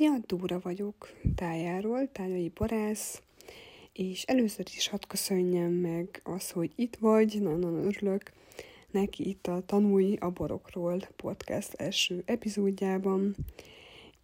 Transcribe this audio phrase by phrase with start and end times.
[0.00, 3.22] Szia, Dúra vagyok tájáról, tájai borász,
[3.92, 8.32] és először is hadd köszönjem meg az, hogy itt vagy, nagyon-nagyon örülök
[8.90, 13.36] neki itt a Tanulj a borokról podcast első epizódjában,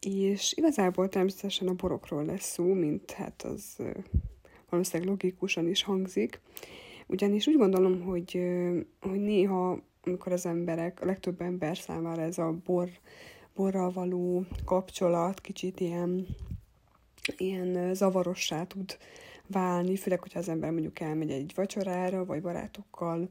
[0.00, 3.76] és igazából természetesen a borokról lesz szó, mint hát az
[4.70, 6.40] valószínűleg logikusan is hangzik,
[7.06, 8.40] ugyanis úgy gondolom, hogy,
[9.00, 12.88] hogy néha, amikor az emberek, a legtöbb ember számára ez a bor
[13.56, 16.26] borral való kapcsolat kicsit ilyen,
[17.36, 18.98] ilyen zavarossá tud
[19.46, 23.28] válni, főleg, hogyha az ember mondjuk elmegy egy vacsorára, vagy barátokkal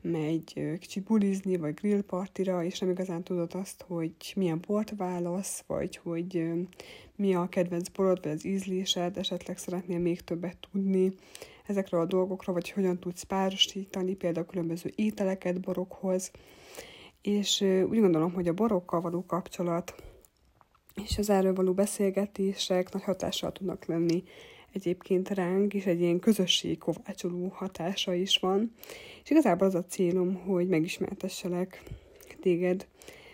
[0.00, 5.96] megy kicsit bulizni, vagy grillpartira, és nem igazán tudod azt, hogy milyen bort válasz, vagy
[5.96, 6.50] hogy
[7.16, 11.12] mi a kedvenc borod, vagy az ízlésed, esetleg szeretnél még többet tudni
[11.66, 16.30] ezekről a dolgokról, vagy hogyan tudsz párosítani például különböző ételeket borokhoz,
[17.22, 19.94] és úgy gondolom, hogy a borokkal való kapcsolat
[21.04, 24.22] és az erről való beszélgetések nagy hatással tudnak lenni
[24.72, 28.72] egyébként ránk, és egy ilyen közösség kovácsoló hatása is van.
[29.24, 31.82] És igazából az a célom, hogy megismertesselek
[32.40, 32.86] téged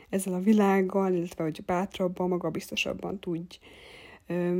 [0.08, 3.58] ezzel a világgal, illetve hogy bátrabban, magabiztosabban tudj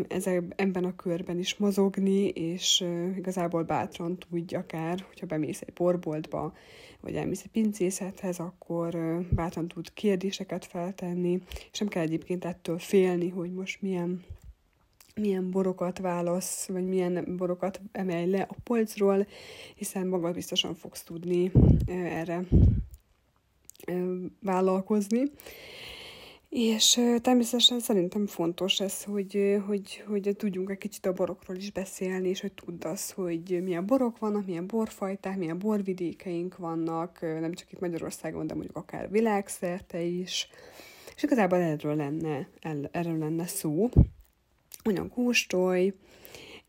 [0.09, 2.85] ezek, ebben a körben is mozogni, és
[3.17, 6.53] igazából bátran tudj akár, hogyha bemész egy borboltba,
[7.01, 8.97] vagy elmész egy pincészethez, akkor
[9.31, 11.43] bátran tud kérdéseket feltenni,
[11.73, 14.25] és nem kell egyébként ettől félni, hogy most milyen
[15.15, 19.27] milyen borokat válasz, vagy milyen borokat emelj le a polcról,
[19.75, 21.53] hiszen magad biztosan fogsz tudni
[21.87, 22.45] erre
[24.41, 25.23] vállalkozni.
[26.57, 32.29] És természetesen szerintem fontos ez, hogy, hogy, hogy tudjunk egy kicsit a borokról is beszélni,
[32.29, 37.73] és hogy tudd az, hogy milyen borok vannak, milyen borfajták, milyen borvidékeink vannak, nem csak
[37.73, 40.49] itt Magyarországon, de mondjuk akár világszerte is.
[41.17, 42.49] És igazából erről lenne,
[42.91, 43.89] erről lenne szó,
[44.83, 45.93] hogyan kóstolj,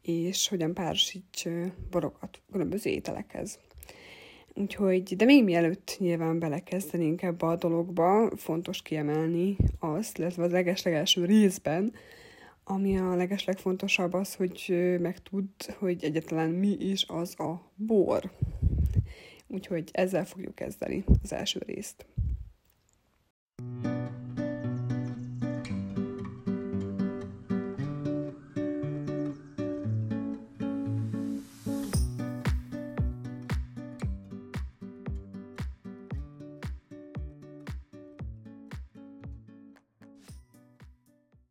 [0.02, 1.48] és hogyan párosíts
[1.90, 3.60] borokat különböző ételekhez.
[4.58, 11.26] Úgyhogy, de még mielőtt nyilván belekezdenénk ebbe a dologba, fontos kiemelni azt, illetve az legeslegelső
[11.26, 11.94] részben,
[12.64, 18.32] ami a legeslegfontosabb az, hogy megtudd, hogy egyetlen mi is az a bor.
[19.48, 22.06] Úgyhogy ezzel fogjuk kezdeni az első részt.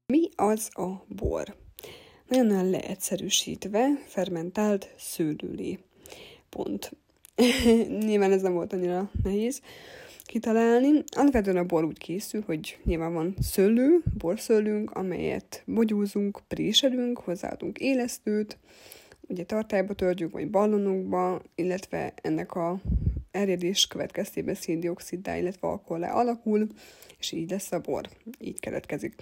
[0.06, 1.56] Mi az a bor?
[2.28, 5.78] Nagyon leegyszerűsítve, fermentált szőlőlé.
[6.48, 6.92] Pont.
[8.06, 9.60] nyilván ez nem volt annyira nehéz
[10.22, 11.02] kitalálni.
[11.16, 18.58] Alapvetően a bor úgy készül, hogy nyilván van szőlő, borszőlőnk, amelyet bogyózunk, préselünk, hozzáadunk élesztőt,
[19.20, 22.80] ugye tartályba törjük, vagy ballonokba, illetve ennek a
[23.30, 26.66] erjedés következtében széndioksziddá, illetve alkoholá alakul,
[27.18, 28.08] és így lesz a bor.
[28.38, 29.14] Így keletkezik.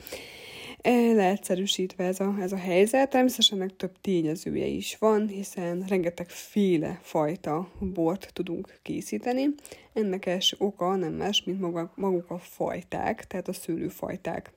[0.85, 6.99] Leegyszerűsítve ez a, ez a helyzet, természetesen ennek több tényezője is van, hiszen rengeteg féle
[7.03, 9.47] fajta bort tudunk készíteni.
[9.93, 14.53] Ennek első oka nem más, mint maga, maguk a fajták, tehát a szőlőfajták.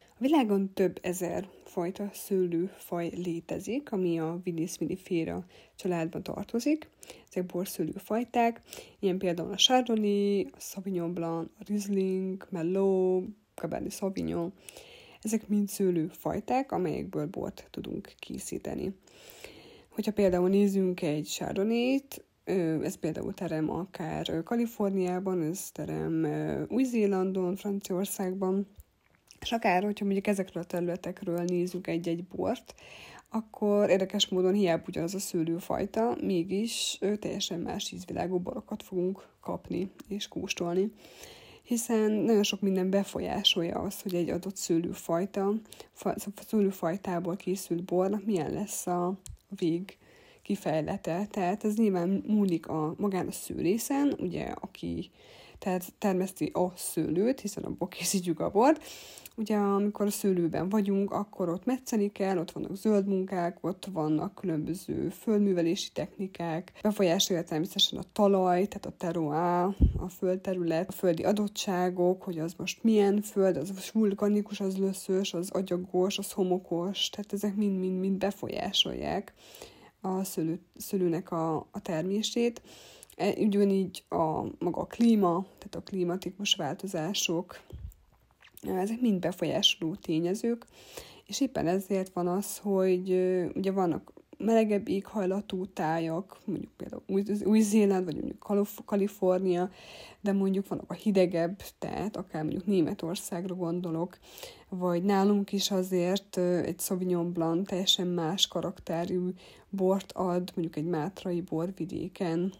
[0.00, 5.44] A világon több ezer fajta szőlőfaj létezik, ami a Vinis vinifera
[5.76, 6.88] családba tartozik.
[7.28, 8.60] Ezek borszőlőfajták,
[8.98, 13.24] ilyen például a Chardonnay, a Sauvignon Blanc, a Riesling, Merlot,
[13.54, 14.52] Cabernet Sauvignon,
[15.22, 18.94] ezek mind szőlőfajták, amelyekből bort tudunk készíteni.
[19.88, 22.24] Hogyha például nézzünk egy sáronét,
[22.82, 26.26] ez például terem akár Kaliforniában, ez terem
[26.68, 28.66] Új-Zélandon, Franciaországban,
[29.40, 32.74] és akár, hogyha mondjuk ezekről a területekről nézzük egy-egy bort,
[33.28, 40.28] akkor érdekes módon hiába ugyanaz a szőlőfajta, mégis teljesen más ízvilágú borokat fogunk kapni és
[40.28, 40.92] kóstolni
[41.72, 45.52] hiszen nagyon sok minden befolyásolja azt, hogy egy adott szőlőfajta,
[46.46, 49.14] szőlőfajtából készült bornak milyen lesz a
[49.58, 49.96] vég
[50.42, 51.26] kifejlete.
[51.30, 55.10] Tehát ez nyilván múlik a, magán a szőlészen, ugye, aki
[55.62, 58.84] tehát termeszti a szőlőt, hiszen abból készítjük a bort,
[59.36, 64.34] Ugye amikor a szőlőben vagyunk, akkor ott metszeni kell, ott vannak zöld munkák, ott vannak
[64.34, 69.64] különböző földművelési technikák, befolyásolja természetesen a talaj, tehát a teroá,
[69.96, 75.50] a földterület, a földi adottságok, hogy az most milyen föld, az vulkanikus, az löszös, az
[75.50, 79.32] agyagos, az homokos, tehát ezek mind-mind-mind befolyásolják
[80.00, 82.62] a szőlő, szőlőnek a, a termését.
[83.22, 87.60] E, ugyanígy a maga a klíma, tehát a klimatikus változások,
[88.62, 90.66] ezek mind befolyásoló tényezők,
[91.26, 93.10] És éppen ezért van az, hogy
[93.54, 97.02] ugye vannak melegebb éghajlatú tájak, mondjuk például
[97.44, 99.70] Új-Zéland, vagy mondjuk Kalifornia,
[100.20, 104.18] de mondjuk vannak a hidegebb, tehát akár mondjuk Németországra gondolok,
[104.68, 109.28] vagy nálunk is azért egy Sauvignon Blanc teljesen más karakterű
[109.68, 112.52] bort ad, mondjuk egy mátrai borvidéken,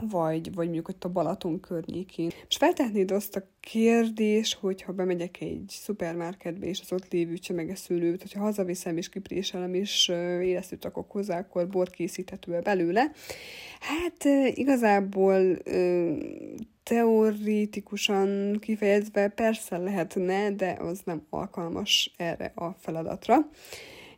[0.00, 2.30] vagy, vagy mondjuk ott a Balaton környékén.
[2.48, 8.40] És feltehetnéd azt a kérdés, hogyha bemegyek egy szupermarketbe, és az ott lévő csemegeszőlőt, hogyha
[8.40, 10.08] hazaviszem és kipréselem, és
[10.42, 13.10] élesztőt rakok hozzá, akkor bor készíthető -e belőle.
[13.80, 14.24] Hát
[14.54, 15.56] igazából
[16.82, 23.48] teoretikusan kifejezve persze lehetne, de az nem alkalmas erre a feladatra,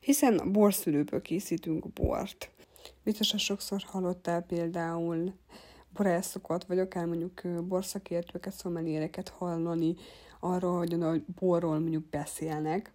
[0.00, 2.50] hiszen a borszülőből készítünk bort.
[3.04, 5.34] Biztosan sokszor hallottál például
[5.92, 9.94] borászokat, vagy akár mondjuk borszakértőket, szomeléreket hallani
[10.40, 12.92] arról, hogy a borról mondjuk beszélnek,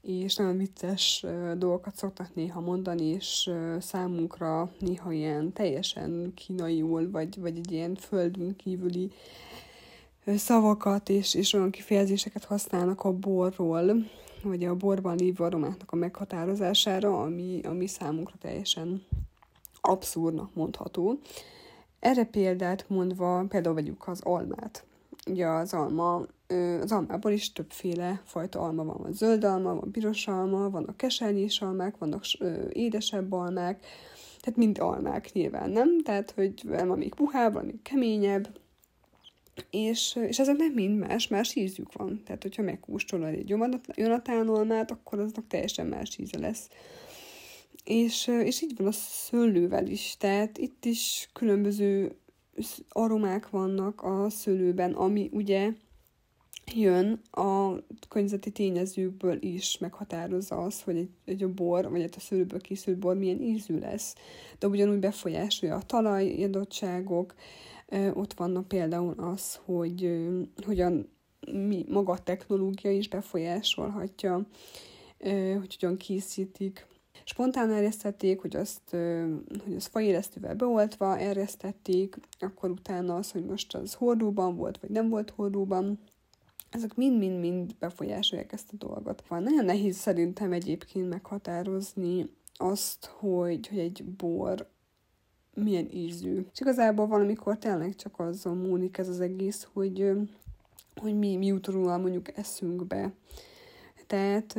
[0.00, 1.26] és nagyon vicces
[1.56, 8.56] dolgokat szoktak néha mondani, és számunkra néha ilyen teljesen kínaiul, vagy, vagy egy ilyen földünk
[8.56, 9.10] kívüli
[10.34, 13.96] szavakat és, és olyan kifejezéseket használnak a borról,
[14.42, 19.02] vagy a borban lévő aromáknak a meghatározására, ami, ami számunkra teljesen
[19.80, 21.18] abszurdnak mondható.
[22.00, 24.84] Erre példát mondva, például vegyük az almát.
[25.26, 26.22] Ugye az alma,
[26.80, 28.96] az almából is többféle fajta alma van.
[29.02, 32.24] Van zöld alma, van piros alma, vannak kesernyés almák, vannak
[32.72, 33.86] édesebb almák,
[34.40, 36.02] tehát mind almák nyilván, nem?
[36.02, 38.48] Tehát, hogy van még puhább, van még keményebb,
[39.70, 42.22] és, és ezeknek mind más-más ízük van.
[42.24, 43.48] Tehát, hogyha megkóstolod egy
[43.94, 46.68] Jonatán almát, akkor aznak teljesen más íze lesz.
[47.86, 52.16] És, és így van a szőlővel is, tehát itt is különböző
[52.88, 55.72] aromák vannak a szőlőben, ami ugye
[56.74, 57.74] jön a
[58.08, 63.16] környezeti tényezőkből is meghatározza az, hogy egy, egy a bor, vagy a szőlőből készült bor
[63.16, 64.14] milyen ízű lesz.
[64.58, 67.34] De ugyanúgy befolyásolja a talajjadottságok,
[68.12, 70.26] ott vannak például az, hogy
[70.64, 71.08] hogyan
[71.52, 74.46] mi, maga a technológia is befolyásolhatja,
[75.58, 76.86] hogy hogyan készítik
[77.28, 78.90] spontán erjesztették, hogy azt,
[79.64, 85.08] hogy az faélesztővel beoltva erjesztették, akkor utána az, hogy most az hordóban volt, vagy nem
[85.08, 85.98] volt hordóban,
[86.70, 89.22] ezek mind-mind-mind befolyásolják ezt a dolgot.
[89.28, 94.68] Van nagyon nehéz szerintem egyébként meghatározni azt, hogy, hogy egy bor
[95.54, 96.46] milyen ízű.
[96.52, 100.10] És igazából valamikor tényleg csak azon múlik ez az egész, hogy,
[101.00, 103.12] hogy mi, mi utólag mondjuk eszünk be
[104.06, 104.52] tehát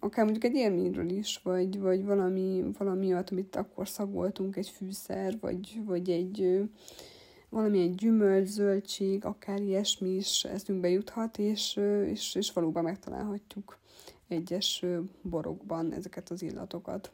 [0.00, 5.36] akár mondjuk egy élményről is, vagy, vagy valami, valami olyat, amit akkor szagoltunk, egy fűszer,
[5.40, 6.62] vagy, vagy egy
[7.48, 13.78] valamilyen gyümölcs, zöldség, akár ilyesmi is eszünkbe juthat, és, és, és valóban megtalálhatjuk
[14.28, 14.84] egyes
[15.22, 17.10] borokban ezeket az illatokat.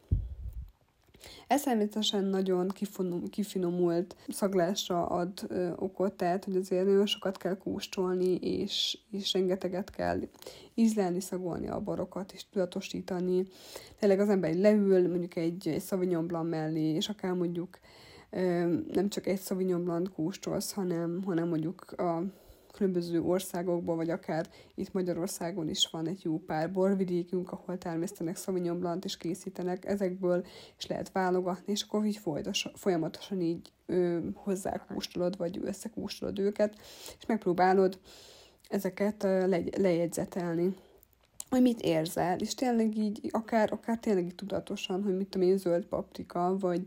[1.47, 2.69] Ez természetesen nagyon
[3.31, 9.91] kifinomult szaglásra ad ö, okot, tehát hogy azért nagyon sokat kell kóstolni, és, és rengeteget
[9.91, 10.21] kell
[10.75, 13.47] ízlelni, szagolni a borokat, és tudatosítani.
[13.99, 17.79] Tényleg az ember leül mondjuk egy, egy Sauvignon Blanc mellé, és akár mondjuk
[18.31, 22.23] ö, nem csak egy Sauvignon Blanc kóstolsz, hanem, hanem mondjuk a
[22.75, 28.79] különböző országokból, vagy akár itt Magyarországon is van egy jó pár borvidékünk, ahol termesztenek Sauvignon
[28.79, 30.47] Blanc és készítenek ezekből,
[30.79, 32.21] és lehet válogatni, és akkor így
[32.75, 36.75] folyamatosan így ö, hozzákóstolod, vagy összekóstolod őket,
[37.19, 37.99] és megpróbálod
[38.69, 39.23] ezeket
[39.77, 40.75] lejegyzetelni
[41.55, 45.57] hogy mit érzel, és tényleg így, akár, akár tényleg így tudatosan, hogy mit tudom én,
[45.57, 46.83] zöld paprika, vagy,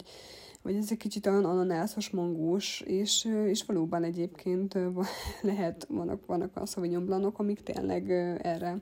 [0.61, 4.77] vagy ez egy kicsit olyan ananászos mangós, és, és valóban egyébként
[5.41, 8.81] lehet, vannak, vannak a Sauvignon amik tényleg erre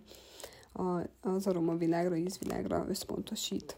[0.74, 3.78] a, az aromavilágra, ízvilágra összpontosít.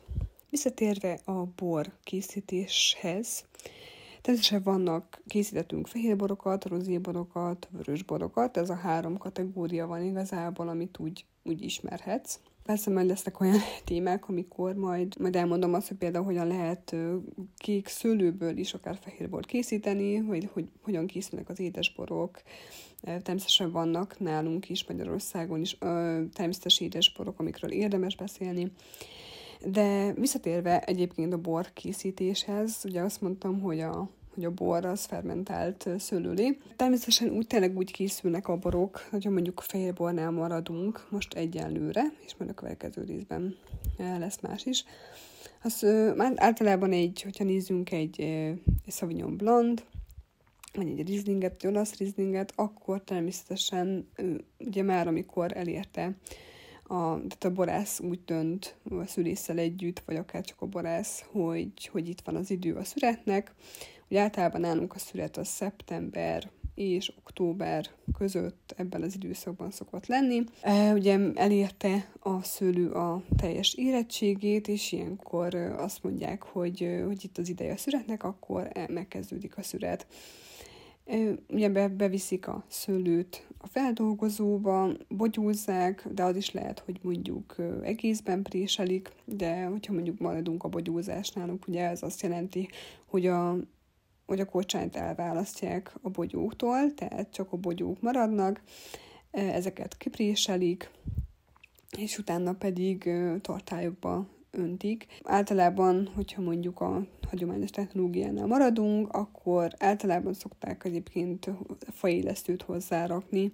[0.49, 3.45] Visszatérve a bor készítéshez,
[4.27, 11.61] természetesen vannak, készítettünk fehérborokat, rozéborokat, vörösborokat, ez a három kategória van igazából, amit úgy, úgy
[11.61, 12.39] ismerhetsz.
[12.63, 16.95] Persze majd lesznek olyan témák, amikor majd, majd elmondom azt, hogy például hogyan lehet
[17.57, 22.41] kék szőlőből is akár fehérbort készíteni, hogy, hogy hogyan készülnek az édesborok.
[23.01, 25.77] Természetesen vannak nálunk is Magyarországon is
[26.33, 28.71] természetes édesborok, amikről érdemes beszélni.
[29.65, 35.05] De visszatérve egyébként a bor készítéshez, ugye azt mondtam, hogy a hogy a bor az
[35.05, 36.57] fermentált szőlőlé.
[36.75, 42.49] Természetesen úgy tényleg úgy készülnek a borok, hogyha mondjuk fehérbornál maradunk most egyenlőre, és majd
[42.49, 43.55] a következő részben
[43.97, 44.83] lesz más is.
[45.63, 49.81] Az már általában egy, hogyha nézzünk egy, egy Sauvignon Blanc,
[50.73, 54.09] vagy egy Rieslinget, egy olasz Rieslinget, akkor természetesen
[54.57, 56.15] ugye már amikor elérte
[56.87, 61.87] a, tehát a borász úgy dönt a szülésszel együtt, vagy akár csak a borász, hogy,
[61.91, 63.53] hogy itt van az idő a szüretnek.
[64.09, 70.43] Ugye általában nálunk a szüret a szeptember és október között ebben az időszakban szokott lenni.
[70.61, 77.37] E, ugye elérte a szőlő a teljes érettségét, és ilyenkor azt mondják, hogy, hogy itt
[77.37, 80.07] az ideje a szüretnek, akkor megkezdődik a szüret.
[81.49, 88.41] Ugye be, beviszik a szőlőt a feldolgozóba, bogyózzák, de az is lehet, hogy mondjuk egészben
[88.41, 92.69] préselik, de hogyha mondjuk maradunk a bogyózásnál, ugye ez azt jelenti,
[93.05, 93.57] hogy a,
[94.27, 98.61] hogy a kocsányt elválasztják a bogyóktól, tehát csak a bogyók maradnak,
[99.31, 100.89] ezeket kipréselik,
[101.97, 103.09] és utána pedig
[103.41, 105.05] tartályokba öntik.
[105.23, 111.49] Általában, hogyha mondjuk a hagyományos technológiánál maradunk, akkor általában szokták egyébként
[111.91, 113.53] faélesztőt hozzárakni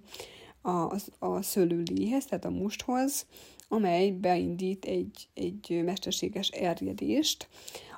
[0.62, 3.26] a, a szőlőléhez, tehát a musthoz,
[3.68, 7.48] amely beindít egy, egy mesterséges erjedést.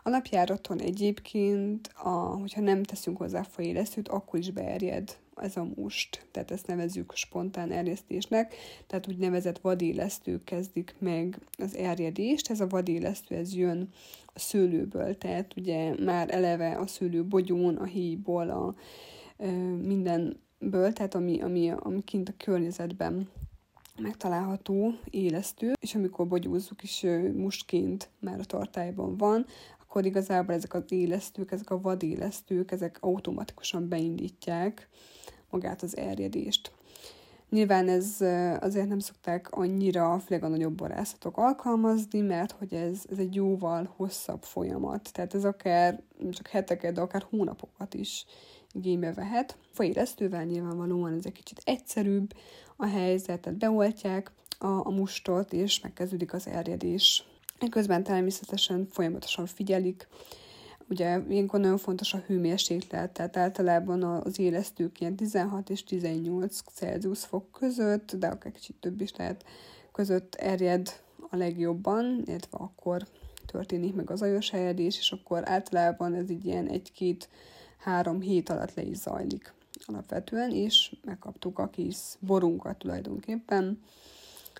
[0.06, 6.26] A napjáraton egyébként, a, hogyha nem teszünk hozzá faélesztőt, akkor is beerjed ez a must,
[6.30, 8.54] tehát ezt nevezzük spontán erjesztésnek,
[8.86, 13.88] tehát úgy nevezett vadélesztők kezdik meg az erjedést, ez a vadélesztő, ez jön
[14.26, 18.74] a szőlőből, tehát ugye már eleve a szőlő bogyón, a híjból, a
[19.36, 23.28] ö, mindenből, tehát ami, ami, ami kint a környezetben
[23.98, 27.02] megtalálható élesztő, és amikor bogyózzuk is
[27.34, 29.46] mustként már a tartályban van,
[29.96, 34.88] akkor igazából ezek az élesztők, ezek a vadélesztők, ezek automatikusan beindítják
[35.50, 36.72] magát az erjedést.
[37.50, 38.16] Nyilván ez
[38.60, 43.92] azért nem szokták annyira, főleg a nagyobb borászatok alkalmazni, mert hogy ez, ez egy jóval
[43.96, 45.12] hosszabb folyamat.
[45.12, 48.24] Tehát ez akár csak heteket, de akár hónapokat is
[48.72, 49.58] igénybe vehet.
[49.72, 52.34] Fejlesztővel nyilvánvalóan ez egy kicsit egyszerűbb
[52.76, 57.24] a helyzet, tehát beoltják a, a mustot, és megkezdődik az erjedés.
[57.70, 60.08] Közben természetesen folyamatosan figyelik.
[60.88, 67.24] Ugye ilyenkor nagyon fontos a hőmérséklet, tehát általában az élesztők ilyen 16 és 18 Celsius
[67.24, 69.44] fok között, de akár kicsit több is lehet,
[69.92, 73.06] között erjed a legjobban, illetve akkor
[73.46, 78.82] történik meg az ajos helyedés, és akkor általában ez így ilyen egy-két-három hét alatt le
[78.82, 79.54] is zajlik
[79.86, 83.82] alapvetően, és megkaptuk a kis borunkat tulajdonképpen,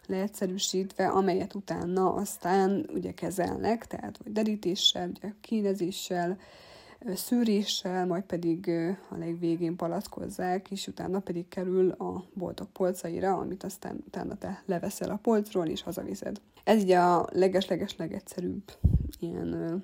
[0.06, 6.38] leegyszerűsítve, amelyet utána aztán ugye kezelnek, tehát vagy derítéssel, ugye kínezéssel,
[7.14, 8.70] szűréssel, majd pedig
[9.08, 15.10] a legvégén palackozzák, és utána pedig kerül a boltok polcaira, amit aztán utána te leveszel
[15.10, 16.40] a polcról, és hazaviszed.
[16.64, 18.62] Ez így a leges-leges legegyszerűbb
[19.18, 19.82] ilyen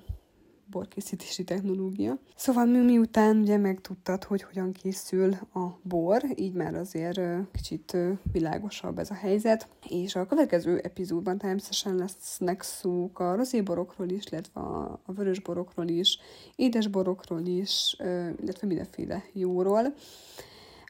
[0.72, 2.18] borkészítési technológia.
[2.36, 7.20] Szóval mi, miután ugye megtudtad, hogy hogyan készül a bor, így már azért
[7.52, 7.96] kicsit
[8.32, 14.60] világosabb ez a helyzet, és a következő epizódban természetesen lesznek szók a rozéborokról is, illetve
[14.60, 16.18] a, vörösborokról is,
[16.56, 17.96] édesborokról is,
[18.40, 19.94] illetve mindenféle jóról.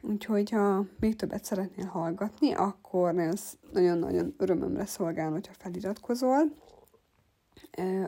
[0.03, 6.53] Úgyhogy ha még többet szeretnél hallgatni, akkor ez nagyon-nagyon örömömre szolgál, hogyha feliratkozol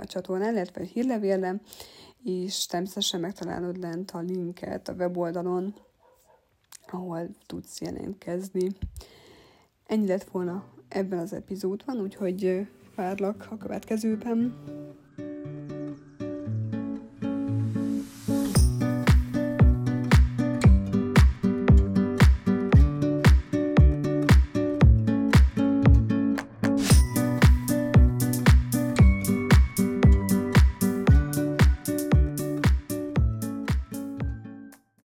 [0.01, 1.61] a csatornán, illetve egy hírlevélem,
[2.25, 5.75] és természetesen megtalálod lent a linket a weboldalon,
[6.91, 8.69] ahol tudsz jelentkezni.
[9.87, 14.55] Ennyi lett volna ebben az epizódban, úgyhogy várlak a következőben.